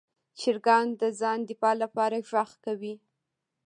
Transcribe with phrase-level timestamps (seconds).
[0.39, 2.93] چرګان د ځان دفاع لپاره غږ کوي.